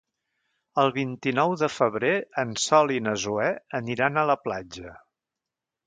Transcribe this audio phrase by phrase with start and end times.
[0.83, 2.11] El vint-i-nou de febrer
[2.45, 3.53] en Sol i na Zoè
[3.83, 4.97] aniran a la platja.